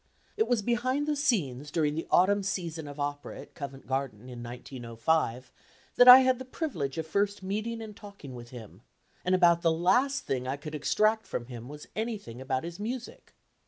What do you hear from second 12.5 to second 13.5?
his music.